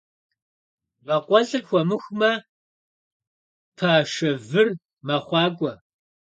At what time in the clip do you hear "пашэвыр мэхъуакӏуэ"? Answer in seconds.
3.77-5.73